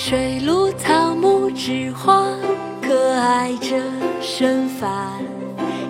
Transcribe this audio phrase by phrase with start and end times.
[0.00, 2.28] 水陆草木之花，
[2.80, 3.76] 可爱着
[4.20, 5.12] 身凡。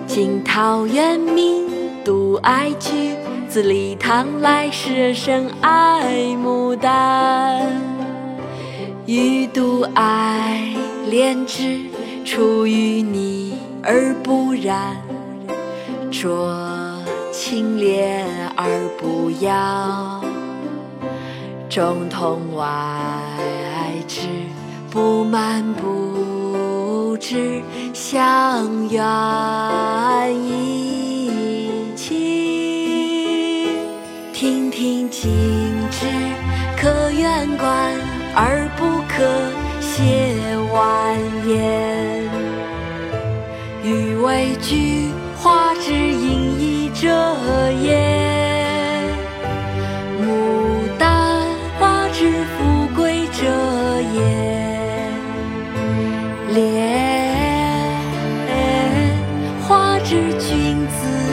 [0.07, 1.67] 惊陶渊明，
[2.03, 3.15] 独爱菊，
[3.47, 6.11] 自李唐来，世人甚爱
[6.43, 7.67] 牡丹。
[9.05, 10.73] 予独爱
[11.05, 11.79] 莲之，
[12.25, 14.97] 出淤泥而不染，
[16.11, 16.51] 濯
[17.31, 18.23] 清涟
[18.55, 20.19] 而不妖。
[21.69, 22.65] 中通外，
[24.91, 27.61] 不蔓不枝，
[27.93, 29.03] 香远
[30.43, 31.29] 益
[31.95, 32.17] 清。
[34.33, 35.29] 亭亭净
[35.91, 36.07] 植，
[36.75, 37.93] 可远观，
[38.33, 39.23] 而不可
[39.79, 41.17] 亵玩
[41.47, 42.27] 焉。
[43.83, 47.07] 予为菊花之隐逸者
[60.09, 61.28] 知君子。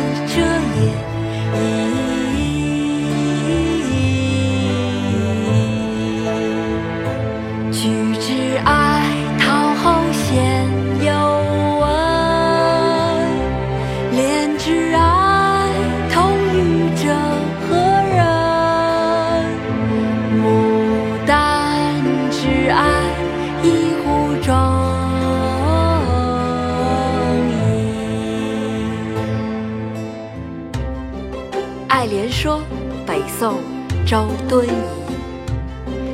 [32.07, 32.59] 莲说》
[33.07, 33.59] 北宋
[34.07, 34.71] 周敦颐。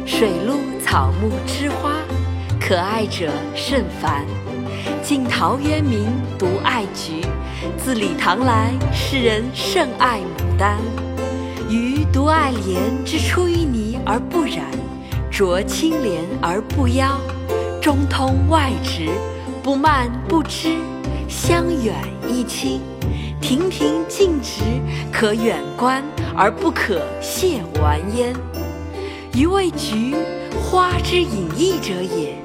[0.07, 1.93] 水陆草木之花，
[2.61, 4.25] 可爱者甚蕃。
[5.03, 6.07] 晋陶渊明
[6.39, 7.21] 独爱菊，
[7.77, 10.79] 自李唐来，世人甚爱牡丹。
[11.69, 14.67] 予独爱莲之出淤泥而不染，
[15.31, 17.19] 濯清涟而不妖。
[17.81, 19.09] 中通外直，
[19.63, 20.77] 不蔓不枝，
[21.29, 21.95] 香远
[22.29, 22.81] 益清。
[23.43, 24.63] 亭亭净植，
[25.13, 26.03] 可远观
[26.35, 28.33] 而不可亵玩焉。
[29.35, 30.15] 予谓菊
[30.63, 32.37] 花之隐逸者也，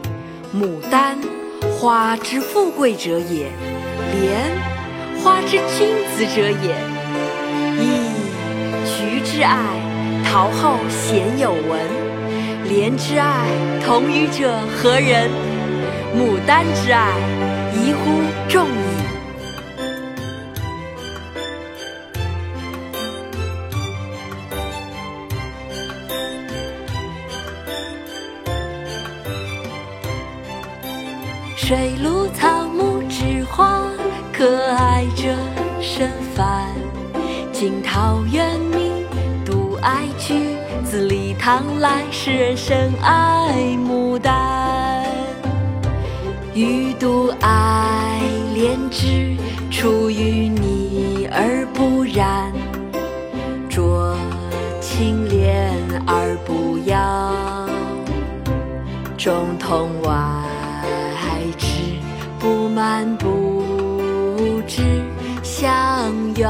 [0.54, 1.16] 牡丹
[1.80, 3.52] 花之富贵者也，
[4.12, 4.52] 莲
[5.24, 6.76] 花之君子者也。
[7.78, 7.86] 噫！
[8.86, 9.56] 菊之爱，
[10.26, 11.78] 陶后鲜有闻；
[12.68, 13.46] 莲之爱，
[13.86, 15.30] 同予者何人？
[16.18, 17.14] 牡丹之爱，
[31.68, 33.92] 水陆草木之花，
[34.32, 35.36] 可爱者
[35.82, 36.70] 甚蕃。
[37.52, 39.04] 晋陶渊明，
[39.44, 45.04] 独爱菊，自李唐来，世人深爱牡丹。
[46.54, 48.22] 予独爱
[48.56, 49.36] 莲之，
[49.70, 52.50] 出淤泥而不染，
[53.70, 54.16] 濯
[54.80, 55.68] 清涟
[56.08, 57.68] 而不妖。
[59.18, 60.47] 中通外。
[62.88, 64.82] 不蔓不枝，
[65.44, 66.48] 香远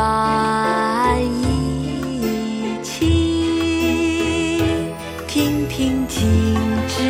[1.41, 2.93] 益清。
[5.27, 6.21] 亭亭净
[6.87, 7.01] 植，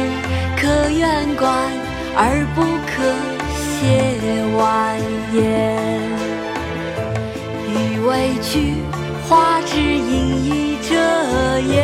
[0.55, 1.69] 可远观，
[2.16, 3.03] 而不可
[3.59, 3.75] 亵
[4.55, 4.97] 玩
[5.33, 5.37] 焉。
[7.67, 7.75] 予
[8.07, 8.09] 为
[8.41, 8.75] 菊
[9.27, 10.95] 花之隐逸者
[11.67, 11.75] 也，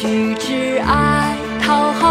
[0.00, 2.09] 举之爱讨好